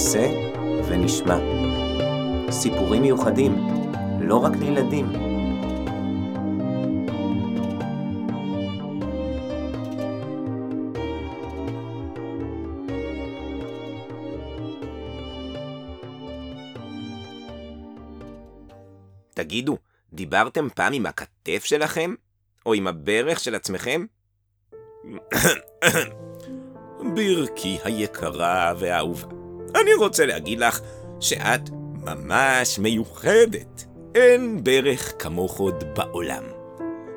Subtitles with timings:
[0.00, 0.28] נעשה
[0.88, 1.38] ונשמע.
[2.50, 3.56] סיפורים מיוחדים,
[4.20, 5.06] לא רק לילדים.
[19.34, 19.78] תגידו,
[20.12, 22.14] דיברתם פעם עם הכתף שלכם?
[22.66, 24.06] או עם הברך של עצמכם?
[27.14, 29.39] ברכי היקרה והאהובה,
[29.74, 30.80] אני רוצה להגיד לך
[31.20, 31.70] שאת
[32.04, 33.84] ממש מיוחדת.
[34.14, 36.44] אין ברך כמוך עוד בעולם.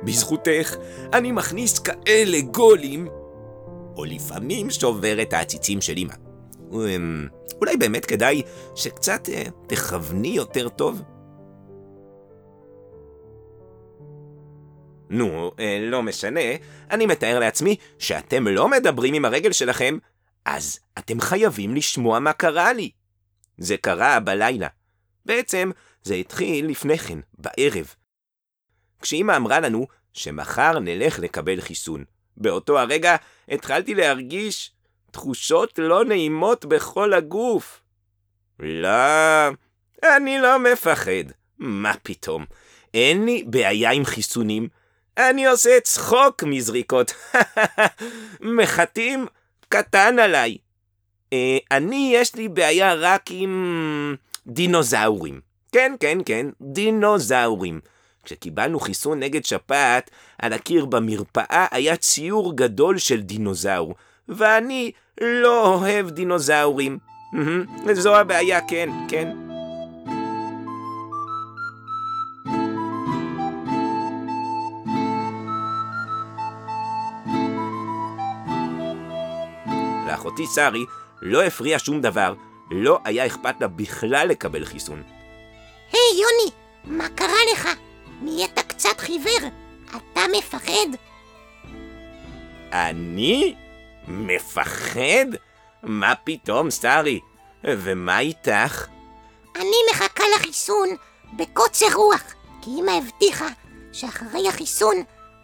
[0.04, 0.76] בזכותך
[1.12, 3.08] אני מכניס כאלה גולים,
[3.96, 6.14] או לפעמים שובר את העציצים של אמא.
[6.72, 7.28] אמ,
[7.60, 8.42] אולי באמת כדאי
[8.74, 11.02] שקצת אה, תכווני יותר טוב?
[15.10, 16.40] נו, אה, לא משנה,
[16.90, 19.98] אני מתאר לעצמי שאתם לא מדברים עם הרגל שלכם,
[20.44, 22.90] אז אתם חייבים לשמוע מה קרה לי.
[23.58, 24.68] זה קרה בלילה.
[25.26, 25.70] בעצם,
[26.02, 27.94] זה התחיל לפני כן, בערב.
[29.02, 32.04] כשאמא אמרה לנו שמחר נלך לקבל חיסון.
[32.36, 33.16] באותו הרגע
[33.48, 34.72] התחלתי להרגיש
[35.10, 37.82] תחושות לא נעימות בכל הגוף.
[38.60, 39.48] לא,
[40.16, 41.32] אני לא מפחד.
[41.58, 42.44] מה פתאום?
[42.94, 44.68] אין לי בעיה עם חיסונים.
[45.18, 47.14] אני עושה צחוק מזריקות.
[48.56, 49.26] מחטים
[49.74, 50.56] קטן עליי.
[51.32, 54.16] אה, אני, יש לי בעיה רק עם
[54.46, 55.40] דינוזאורים.
[55.72, 57.80] כן, כן, כן, דינוזאורים.
[58.24, 63.94] כשקיבלנו חיסון נגד שפעת, על הקיר במרפאה היה ציור גדול של דינוזאור,
[64.28, 66.98] ואני לא אוהב דינוזאורים.
[67.92, 69.53] זו הבעיה, כן, כן.
[80.24, 80.84] לאחותי שרי
[81.22, 82.34] לא הפריע שום דבר,
[82.70, 85.02] לא היה אכפת לה בכלל לקבל חיסון.
[85.92, 86.50] היי, hey, יוני,
[86.84, 87.68] מה קרה לך?
[88.22, 89.50] נהיית קצת חיוור.
[89.88, 90.88] אתה מפחד?
[92.72, 93.54] אני?
[94.08, 95.26] מפחד?
[95.82, 97.20] מה פתאום, שרי?
[97.64, 98.86] ומה איתך?
[99.56, 100.88] אני מחכה לחיסון
[101.36, 102.22] בקוצר רוח,
[102.62, 103.48] כי אמא הבטיחה
[103.92, 104.96] שאחרי החיסון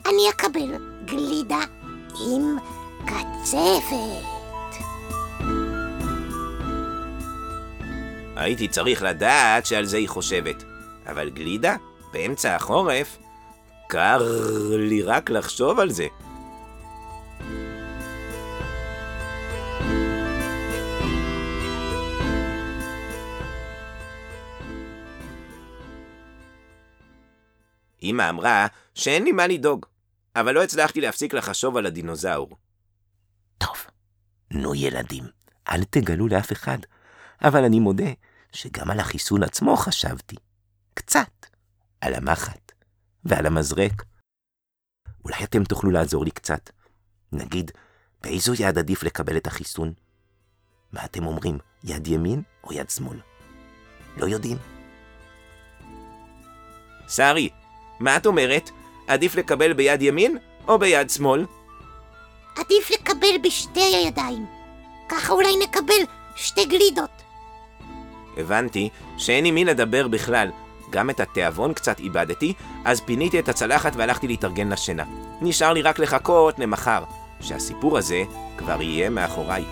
[0.06, 1.60] אני אקבל גלידה
[2.26, 2.56] עם
[3.06, 4.39] קצפת.
[8.40, 10.64] הייתי צריך לדעת שעל זה היא חושבת.
[11.06, 11.76] אבל גלידה?
[12.12, 13.18] באמצע החורף?
[13.88, 14.22] קר
[14.78, 16.06] לי רק לחשוב על זה.
[28.02, 29.86] אמא אמרה שאין לי מה לדאוג,
[30.36, 32.56] אבל לא הצלחתי להפסיק לחשוב על הדינוזאור.
[33.58, 33.76] טוב,
[34.50, 35.24] נו ילדים,
[35.68, 36.78] אל תגלו לאף אחד,
[37.44, 38.10] אבל אני מודה
[38.52, 40.36] שגם על החיסון עצמו חשבתי.
[40.94, 41.46] קצת.
[42.00, 42.72] על המחט
[43.24, 44.04] ועל המזרק.
[45.24, 46.70] אולי אתם תוכלו לעזור לי קצת.
[47.32, 47.70] נגיד,
[48.22, 49.92] באיזו יד עדיף לקבל את החיסון?
[50.92, 53.20] מה אתם אומרים, יד ימין או יד שמאל?
[54.16, 54.58] לא יודעים.
[57.08, 57.48] שרי,
[58.00, 58.70] מה את אומרת?
[59.06, 61.46] עדיף לקבל ביד ימין או ביד שמאל?
[62.56, 64.46] עדיף לקבל בשתי הידיים.
[65.08, 66.02] ככה אולי נקבל
[66.36, 67.29] שתי גלידות.
[68.36, 70.50] הבנתי שאין עם מי לדבר בכלל.
[70.90, 72.54] גם את התיאבון קצת איבדתי,
[72.84, 75.04] אז פיניתי את הצלחת והלכתי להתארגן לשינה.
[75.40, 77.04] נשאר לי רק לחכות למחר,
[77.40, 78.22] שהסיפור הזה
[78.56, 79.64] כבר יהיה מאחוריי.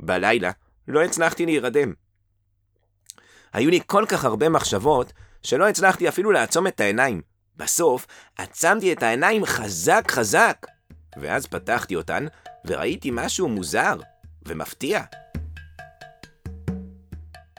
[0.00, 0.50] בלילה
[0.88, 1.92] לא הצלחתי להירדם.
[3.52, 5.12] היו לי כל כך הרבה מחשבות,
[5.42, 7.20] שלא הצלחתי אפילו לעצום את העיניים.
[7.56, 8.06] בסוף,
[8.38, 10.66] עצמתי את העיניים חזק חזק.
[11.16, 12.26] ואז פתחתי אותן,
[12.64, 13.96] וראיתי משהו מוזר
[14.46, 15.02] ומפתיע.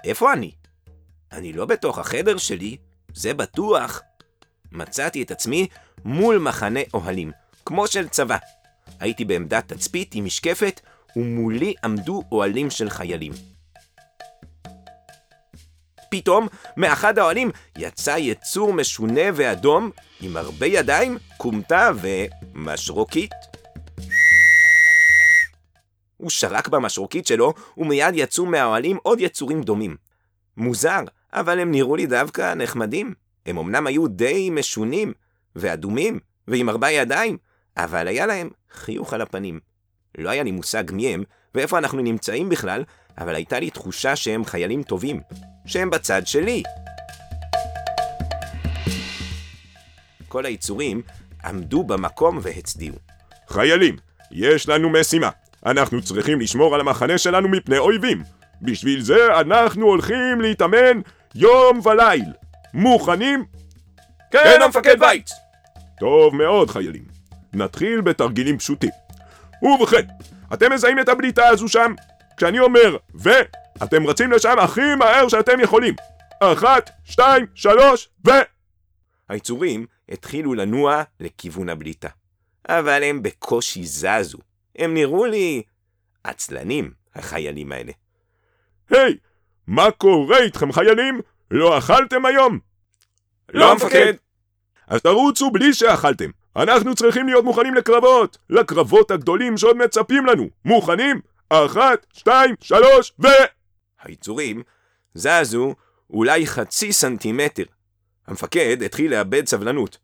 [0.04, 0.52] איפה אני?
[1.32, 2.78] אני לא בתוך החדר שלי,
[3.14, 4.02] זה בטוח.
[4.72, 5.68] מצאתי את עצמי
[6.06, 7.32] מול מחנה אוהלים,
[7.66, 8.38] כמו של צבא.
[9.00, 10.82] הייתי בעמדת תצפית עם משקפת,
[11.16, 13.32] ומולי עמדו אוהלים של חיילים.
[16.14, 16.48] פתאום,
[16.78, 19.92] מאחד האוהלים יצא יצור משונה ואדום,
[20.22, 23.32] עם הרבה ידיים, כומתה ומשרוקית.
[26.18, 29.96] הוא שרק במשרוקית שלו, ומיד יצאו מהאוהלים עוד יצורים דומים.
[30.58, 31.00] מוזר,
[31.34, 33.14] אבל הם נראו לי דווקא נחמדים.
[33.46, 35.14] הם אמנם היו די משונים,
[35.56, 37.38] ואדומים, ועם ארבע ידיים,
[37.78, 39.60] אבל היה להם חיוך על הפנים.
[40.18, 41.24] לא היה לי מושג מי הם,
[41.56, 42.84] ואיפה אנחנו נמצאים בכלל,
[43.18, 45.22] אבל הייתה לי תחושה שהם חיילים טובים,
[45.66, 46.64] שהם בצד שלי.
[50.28, 51.02] כל היצורים
[51.46, 52.96] עמדו במקום והצדיעו.
[53.48, 53.96] חיילים,
[54.32, 55.30] יש לנו משימה.
[55.66, 58.24] אנחנו צריכים לשמור על המחנה שלנו מפני אויבים.
[58.62, 61.02] בשביל זה אנחנו הולכים להתאמן
[61.36, 62.26] יום וליל.
[62.74, 63.46] מוכנים?
[64.32, 65.32] כן, המפקד וייץ!
[66.00, 67.04] טוב מאוד, חיילים.
[67.54, 68.90] נתחיל בתרגילים פשוטים.
[69.64, 70.02] ובכן,
[70.54, 71.94] אתם מזהים את הבליטה הזו שם?
[72.38, 73.30] כשאני אומר ו,
[73.84, 75.96] אתם רצים לשם הכי מהר שאתם יכולים.
[76.40, 78.32] אחת, שתיים, שלוש, ו...
[79.30, 82.10] היצורים התחילו לנוע לכיוון הבליטה.
[82.70, 84.38] אבל הם בקושי זזו.
[84.76, 85.62] הם נראו לי
[86.24, 87.92] עצלנים, החיילים האלה.
[88.90, 89.18] היי,
[89.68, 91.22] מה קורה איתכם חיילים?
[91.52, 92.60] לא אכלתם היום?
[93.54, 94.14] לא, המפקד.
[94.88, 96.30] אז תרוצו בלי שאכלתם.
[96.56, 98.38] אנחנו צריכים להיות מוכנים לקרבות.
[98.50, 100.50] לקרבות הגדולים שעוד מצפים לנו.
[100.66, 101.22] מוכנים?
[101.52, 103.28] אחת, שתיים, שלוש, ו...
[104.02, 104.64] היצורים
[105.14, 105.76] זזו
[106.10, 107.64] אולי חצי סנטימטר.
[108.28, 109.98] המפקד התחיל לאבד סבלנות.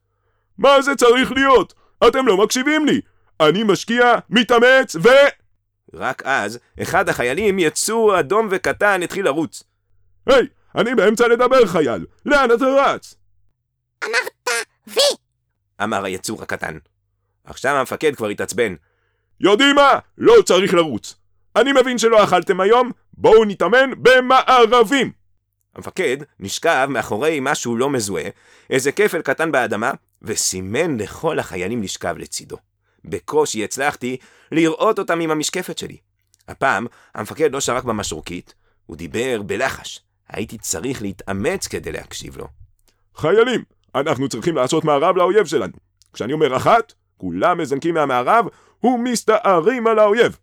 [0.57, 1.73] מה זה צריך להיות?
[2.07, 3.01] אתם לא מקשיבים לי.
[3.41, 5.09] אני משקיע, מתאמץ, ו...
[5.93, 9.63] רק אז, אחד החיילים יצור אדום וקטן התחיל לרוץ.
[10.27, 12.05] היי, אני באמצע לדבר חייל.
[12.25, 13.15] לאן אתה רץ?
[14.03, 14.49] אמרת
[14.87, 15.01] וי!
[15.83, 16.77] אמר היצור הקטן.
[17.43, 18.75] עכשיו המפקד כבר התעצבן.
[19.39, 19.99] יודעים מה?
[20.17, 21.15] לא צריך לרוץ.
[21.61, 25.11] אני מבין שלא אכלתם היום, בואו נתאמן במערבים.
[25.75, 28.29] המפקד נשכב מאחורי משהו לא מזוהה,
[28.69, 32.57] איזה כפל קטן באדמה, וסימן לכל החיילים לשכב לצידו.
[33.05, 34.17] בקושי הצלחתי
[34.51, 35.97] לראות אותם עם המשקפת שלי.
[36.47, 38.53] הפעם המפקד לא שרק במשרוקית,
[38.85, 39.99] הוא דיבר בלחש.
[40.29, 42.47] הייתי צריך להתאמץ כדי להקשיב לו.
[43.15, 43.63] חיילים,
[43.95, 45.73] אנחנו צריכים לעשות מערב לאויב שלנו.
[46.13, 48.45] כשאני אומר אחת, כולם מזנקים מהמערב
[48.83, 50.37] ומסתערים על האויב.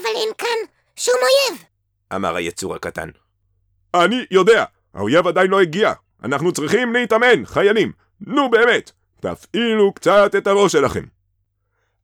[0.00, 0.58] אבל אין כאן
[0.96, 1.64] שום אויב!
[2.14, 3.08] אמר היצור הקטן.
[3.94, 5.92] אני יודע, האויב עדיין לא הגיע.
[6.24, 7.92] אנחנו צריכים להתאמן, חיילים.
[8.20, 8.90] נו באמת,
[9.20, 11.04] תפעילו קצת את הראש שלכם.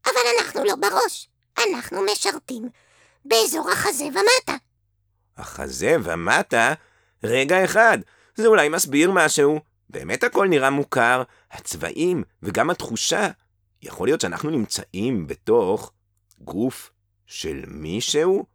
[0.05, 2.69] אבל אנחנו לא בראש, אנחנו משרתים
[3.25, 4.56] באזור החזה ומטה.
[5.37, 6.75] החזה ומטה?
[7.25, 7.99] רגע אחד,
[8.35, 9.61] זה אולי מסביר משהו.
[9.90, 13.29] באמת הכל נראה מוכר, הצבעים וגם התחושה.
[13.82, 15.93] יכול להיות שאנחנו נמצאים בתוך
[16.40, 16.90] גוף
[17.28, 18.46] של מישהו?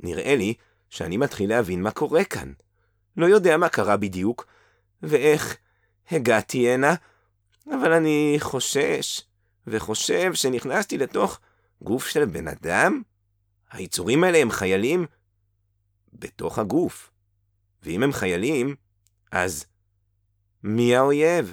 [0.00, 0.54] נראה לי
[0.90, 2.52] שאני מתחיל להבין מה קורה כאן.
[3.16, 4.46] לא יודע מה קרה בדיוק,
[5.02, 5.56] ואיך
[6.10, 6.94] הגעתי הנה,
[7.66, 9.22] אבל אני חושש,
[9.66, 11.40] וחושב שנכנסתי לתוך
[11.82, 13.02] גוף של בן אדם?
[13.70, 15.06] היצורים האלה הם חיילים
[16.12, 17.10] בתוך הגוף.
[17.82, 18.74] ואם הם חיילים,
[19.32, 19.66] אז
[20.62, 21.52] מי האויב?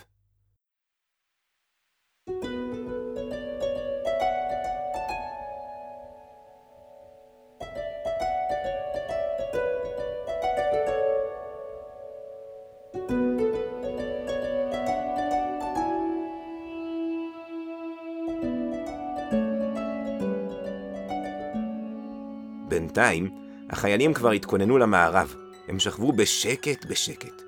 [22.81, 23.29] בינתיים,
[23.69, 25.35] החיילים כבר התכוננו למערב.
[25.67, 27.41] הם שכבו בשקט בשקט.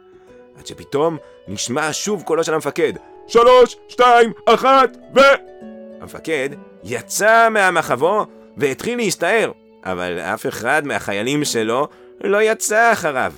[0.59, 2.93] עד שפתאום נשמע שוב קולו של המפקד.
[3.27, 5.19] שלוש, שתיים, אחת, ו...
[6.01, 6.49] המפקד
[6.83, 8.25] יצא מהמחבו
[8.57, 9.51] והתחיל להסתער,
[9.83, 11.87] אבל אף אחד מהחיילים שלו
[12.21, 13.33] לא יצא אחריו.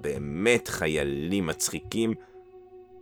[0.00, 2.14] באמת חיילים מצחיקים.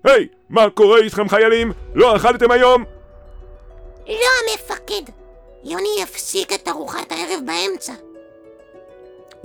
[0.05, 1.73] היי, מה קורה איתכם חיילים?
[1.95, 2.85] לא אכלתם היום?
[4.09, 5.13] לא המפקד!
[5.65, 7.93] יוני יפסיק את ארוחת הערב באמצע.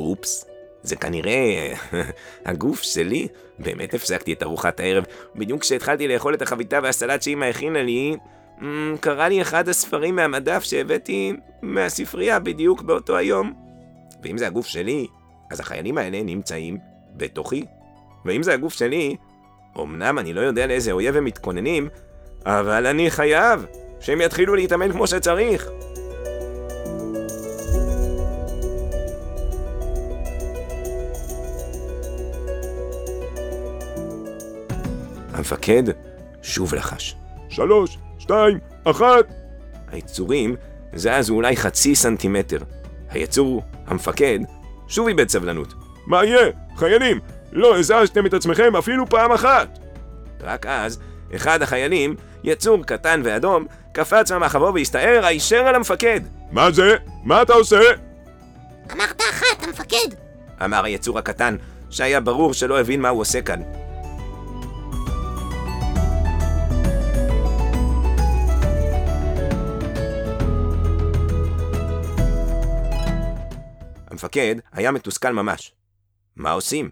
[0.02, 0.46] אופס,
[0.84, 1.74] זה כנראה
[2.46, 3.28] הגוף שלי.
[3.60, 5.04] באמת הפסקתי את ארוחת הערב.
[5.36, 8.16] בדיוק כשהתחלתי לאכול את החביתה והסלט שאמא הכינה לי,
[8.62, 13.54] אמ, קרא לי אחד הספרים מהמדף שהבאתי מהספרייה בדיוק באותו היום.
[14.24, 15.08] ואם זה הגוף שלי,
[15.52, 16.78] אז החיילים האלה נמצאים
[17.18, 17.66] בתוכי.
[18.26, 19.16] ואם זה הגוף שלי,
[19.80, 21.90] אמנם אני לא יודע לאיזה אויב הם מתכוננים,
[22.46, 23.66] אבל אני חייב
[24.00, 25.70] שהם יתחילו להתאמן כמו שצריך.
[35.42, 35.84] המפקד
[36.42, 37.16] שוב לחש.
[37.50, 39.26] שלוש, שתיים, אחת.
[39.92, 40.56] היצורים
[40.94, 42.58] זזו אולי חצי סנטימטר.
[43.10, 44.40] היצור, המפקד,
[44.88, 45.74] שוב איבד סבלנות.
[46.08, 46.52] מה יהיה?
[46.76, 47.20] חיילים,
[47.52, 49.80] לא הזזתם את עצמכם אפילו פעם אחת.
[50.42, 51.00] רק אז,
[51.36, 56.22] אחד החיילים, יצור קטן ואדום, קפץ מהמחבו והסתער הישר על המפקד.
[56.52, 56.96] מה זה?
[57.24, 57.82] מה אתה עושה?
[58.94, 60.16] אמרת אחת, המפקד!
[60.66, 61.56] אמר היצור הקטן,
[61.90, 63.62] שהיה ברור שלא הבין מה הוא עושה כאן.
[74.24, 75.74] המפקד היה מתוסכל ממש.
[76.36, 76.90] מה עושים?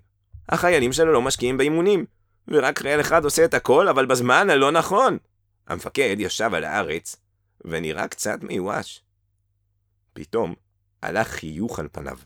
[0.49, 2.05] החיילים שלו לא משקיעים באימונים,
[2.47, 5.17] ורק חייל אחד עושה את הכל, אבל בזמן הלא נכון.
[5.67, 7.15] המפקד ישב על הארץ,
[7.65, 9.01] ונראה קצת מיואש.
[10.13, 10.53] פתאום
[11.01, 12.17] עלה חיוך על פניו.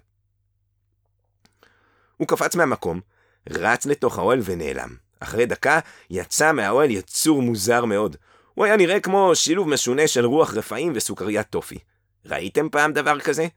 [2.18, 3.02] הוא קפץ מהמקום,
[3.50, 4.96] רץ לתוך האוהל ונעלם.
[5.20, 5.80] אחרי דקה
[6.10, 8.16] יצא מהאוהל יצור מוזר מאוד.
[8.54, 11.78] הוא היה נראה כמו שילוב משונה של רוח רפאים וסוכריית טופי.
[12.26, 13.48] ראיתם פעם דבר כזה?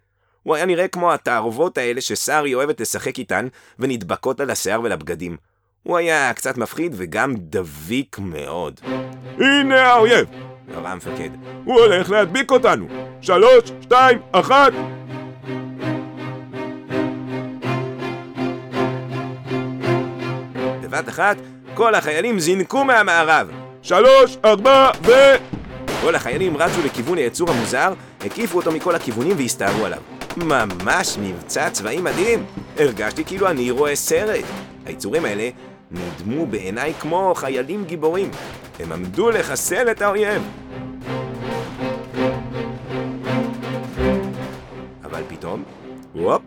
[0.46, 3.48] הוא היה נראה כמו התערובות האלה ששרי אוהבת לשחק איתן,
[3.78, 5.36] ונדבקות על השיער ולבגדים.
[5.82, 8.80] הוא היה קצת מפחיד וגם דביק מאוד.
[9.38, 10.26] הנה האויב!
[10.72, 11.28] קרא המפקד.
[11.64, 12.86] הוא הולך להדביק אותנו!
[13.20, 14.72] שלוש, שתיים, אחת!
[20.80, 21.36] בבת אחת,
[21.74, 23.50] כל החיילים זינקו מהמערב.
[23.82, 25.12] שלוש, ארבע, ו...
[26.00, 30.15] כל החיילים רצו לכיוון היצור המוזר, הקיפו אותו מכל הכיוונים והסתערו עליו.
[30.36, 32.46] ממש מבצע צבאי מדהים!
[32.78, 34.44] הרגשתי כאילו אני רואה סרט.
[34.86, 35.50] היצורים האלה
[35.90, 38.30] נדמו בעיניי כמו חיילים גיבורים.
[38.80, 40.42] הם עמדו לחסל את האויב.
[45.04, 45.62] אבל פתאום,
[46.14, 46.42] וופ,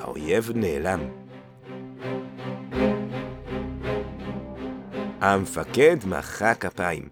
[0.00, 1.00] האויב נעלם.
[5.20, 7.08] המפקד מחא כפיים.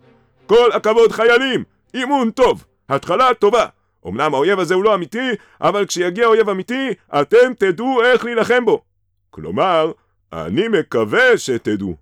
[0.47, 1.65] כל הכבוד חיילים!
[1.95, 2.65] אימון טוב!
[2.89, 3.67] התחלה טובה!
[4.07, 5.31] אמנם האויב הזה הוא לא אמיתי,
[5.61, 8.83] אבל כשיגיע אויב אמיתי, אתם תדעו איך להילחם בו.
[9.31, 9.93] כלומר,
[10.33, 11.95] אני מקווה שתדעו.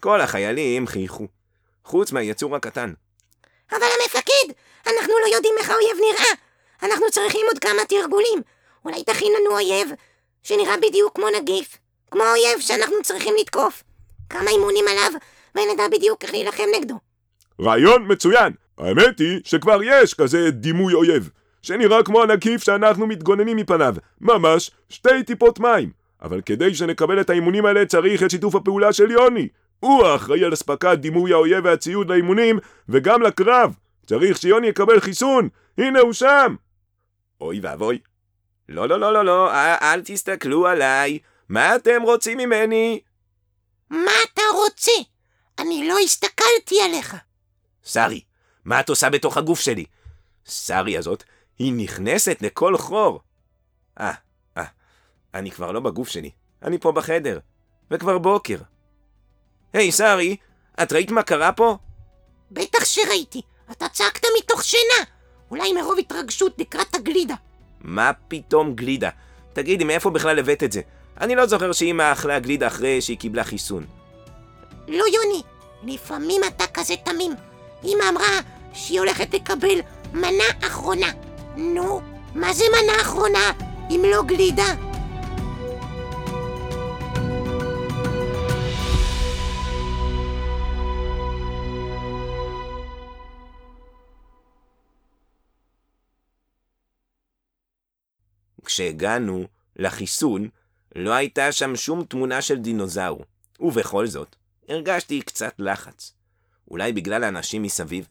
[0.00, 1.26] כל החיילים חייכו,
[1.84, 2.92] חוץ מהיצור הקטן.
[3.72, 4.52] אבל המפקד,
[4.86, 6.32] אנחנו לא יודעים איך האויב נראה.
[6.82, 8.42] אנחנו צריכים עוד כמה תרגולים.
[8.84, 9.90] אולי תכין לנו אויב
[10.42, 11.78] שנראה בדיוק כמו נגיף.
[12.10, 13.82] כמו האויב שאנחנו צריכים לתקוף.
[14.30, 15.12] כמה אימונים עליו,
[15.54, 16.94] ונדע בדיוק איך להילחם נגדו.
[17.60, 18.61] רעיון מצוין!
[18.78, 21.30] האמת היא שכבר יש כזה דימוי אויב,
[21.62, 25.90] שנראה כמו הנגיף שאנחנו מתגוננים מפניו, ממש שתי טיפות מים.
[26.22, 29.48] אבל כדי שנקבל את האימונים האלה צריך את שיתוף הפעולה של יוני.
[29.80, 33.74] הוא האחראי על אספקת דימוי האויב והציוד לאימונים, וגם לקרב.
[34.06, 35.48] צריך שיוני יקבל חיסון!
[35.78, 36.54] הנה הוא שם!
[37.40, 37.98] אוי ואבוי.
[38.68, 39.52] לא, לא, לא, לא, לא,
[39.82, 41.18] אל, תסתכלו עליי.
[41.48, 43.00] מה אתם רוצים ממני?
[43.90, 44.92] מה אתה רוצה?
[45.58, 47.16] אני לא הסתכלתי עליך.
[47.84, 48.20] שרי,
[48.64, 49.84] מה את עושה בתוך הגוף שלי?
[50.44, 51.24] שרי הזאת,
[51.58, 53.20] היא נכנסת לכל חור.
[54.00, 54.12] אה,
[54.56, 54.64] אה,
[55.34, 56.30] אני כבר לא בגוף שלי,
[56.62, 57.38] אני פה בחדר,
[57.90, 58.58] וכבר בוקר.
[59.72, 60.36] היי, שרי,
[60.82, 61.76] את ראית מה קרה פה?
[62.50, 63.42] בטח שראיתי.
[63.70, 65.04] אתה צעקת מתוך שינה.
[65.50, 67.34] אולי מרוב התרגשות לקראת הגלידה.
[67.80, 69.10] מה פתאום גלידה?
[69.52, 70.80] תגידי, מאיפה בכלל הבאת את זה?
[71.20, 73.86] אני לא זוכר שאמא אכלה גלידה אחרי שהיא קיבלה חיסון.
[74.88, 75.42] לא, יוני,
[75.82, 77.32] לפעמים אתה כזה תמים.
[77.84, 78.40] אמא אמרה
[78.72, 79.80] שהיא הולכת לקבל
[80.12, 81.12] מנה אחרונה.
[81.56, 82.00] נו,
[82.34, 83.52] מה זה מנה אחרונה
[83.90, 84.74] אם לא גלידה?
[98.64, 99.44] כשהגענו
[99.76, 100.48] לחיסון,
[100.94, 103.24] לא הייתה שם שום תמונה של דינוזאור.
[103.60, 104.36] ובכל זאת,
[104.68, 106.12] הרגשתי קצת לחץ.
[106.72, 108.08] אולי בגלל האנשים מסביב,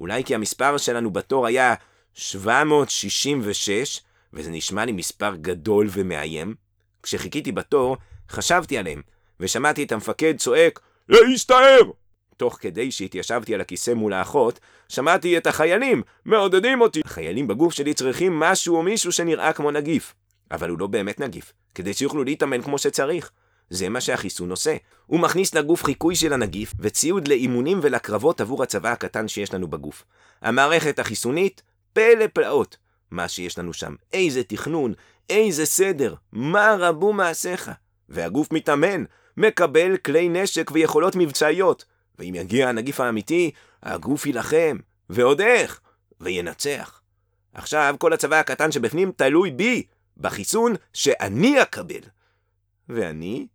[0.00, 1.74] אולי כי המספר שלנו בתור היה
[2.14, 4.00] 766,
[4.32, 6.54] וזה נשמע לי מספר גדול ומאיים.
[7.02, 7.96] כשחיכיתי בתור,
[8.30, 9.02] חשבתי עליהם,
[9.40, 11.80] ושמעתי את המפקד צועק, להסתער!
[12.36, 17.00] תוך כדי שהתיישבתי על הכיסא מול האחות, שמעתי את החיילים מעודדים אותי.
[17.04, 20.14] החיילים בגוף שלי צריכים משהו או מישהו שנראה כמו נגיף.
[20.50, 23.30] אבל הוא לא באמת נגיף, כדי שיוכלו להתאמן כמו שצריך.
[23.70, 24.76] זה מה שהחיסון עושה.
[25.06, 30.04] הוא מכניס לגוף חיקוי של הנגיף, וציוד לאימונים ולקרבות עבור הצבא הקטן שיש לנו בגוף.
[30.42, 32.76] המערכת החיסונית, פלא פלאות.
[33.10, 34.92] מה שיש לנו שם, איזה תכנון,
[35.30, 37.70] איזה סדר, מה רבו מעשיך.
[38.08, 39.04] והגוף מתאמן,
[39.36, 41.84] מקבל כלי נשק ויכולות מבצעיות.
[42.18, 43.50] ואם יגיע הנגיף האמיתי,
[43.82, 44.76] הגוף יילחם,
[45.10, 45.80] ועוד איך,
[46.20, 47.00] וינצח.
[47.54, 49.82] עכשיו כל הצבא הקטן שבפנים תלוי בי,
[50.16, 52.00] בחיסון שאני אקבל.
[52.88, 53.46] ואני?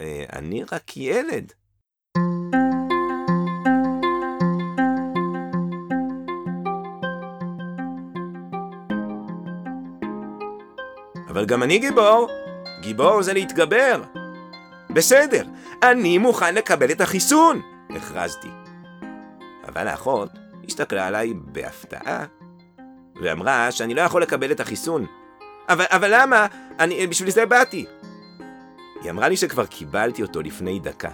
[0.00, 1.52] אה, אני רק ילד.
[11.28, 12.28] אבל גם אני גיבור.
[12.80, 14.02] גיבור זה להתגבר.
[14.90, 15.44] בסדר,
[15.82, 17.60] אני מוכן לקבל את החיסון!
[17.90, 18.48] הכרזתי.
[19.68, 20.30] אבל האחות
[20.68, 22.24] הסתכלה עליי בהפתעה,
[23.22, 25.06] ואמרה שאני לא יכול לקבל את החיסון.
[25.68, 26.46] אבל, אבל למה?
[26.78, 27.86] אני, בשביל זה באתי.
[29.02, 31.10] היא אמרה לי שכבר קיבלתי אותו לפני דקה.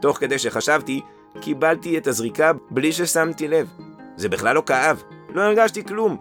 [0.00, 1.00] תוך כדי שחשבתי,
[1.40, 3.68] קיבלתי את הזריקה בלי ששמתי לב.
[4.16, 5.02] זה בכלל לא כאב,
[5.34, 6.16] לא הרגשתי כלום.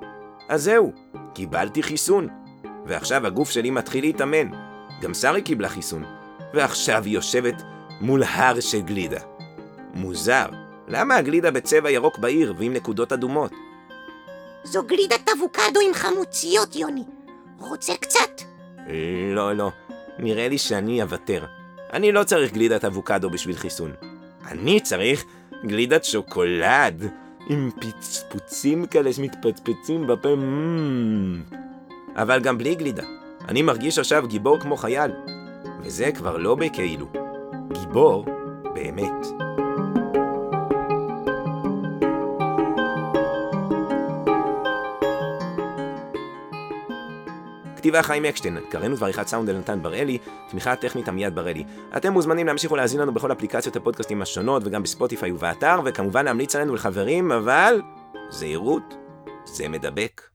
[0.49, 0.91] אז זהו,
[1.33, 2.27] קיבלתי חיסון.
[2.85, 4.47] ועכשיו הגוף שלי מתחיל להתאמן.
[5.01, 6.03] גם שרי קיבלה חיסון,
[6.53, 7.61] ועכשיו היא יושבת
[8.01, 9.19] מול הר של גלידה.
[9.93, 10.45] מוזר,
[10.87, 13.51] למה הגלידה בצבע ירוק בעיר ועם נקודות אדומות?
[14.63, 17.03] זו גלידת אבוקדו עם חמוציות, יוני.
[17.61, 18.41] רוצה קצת?
[19.35, 19.71] לא, לא,
[20.19, 21.45] נראה לי שאני אוותר.
[21.93, 23.91] אני לא צריך גלידת אבוקדו בשביל חיסון.
[24.47, 25.25] אני צריך
[25.65, 27.03] גלידת שוקולד,
[27.49, 30.29] עם פצפוצים כאלה שמתפצפצים בפה.
[32.15, 33.03] אבל גם בלי גלידה.
[33.49, 35.11] אני מרגיש עכשיו גיבור כמו חייל.
[35.83, 37.07] וזה כבר לא בכאילו.
[37.73, 38.25] גיבור
[38.73, 39.40] באמת.
[47.81, 50.17] כתיבה חיים אקשטיין, קראנו ועריכת סאונד אלנתן בראלי,
[50.49, 51.63] תמיכה טכנית עמיעד בראלי.
[51.97, 56.75] אתם מוזמנים להמשיך ולהאזין לנו בכל אפליקציות הפודקאסטים השונות וגם בספוטיפיי ובאתר, וכמובן להמליץ עלינו
[56.75, 57.81] לחברים, אבל...
[58.29, 58.93] זהירות,
[59.45, 60.30] זה מדבק.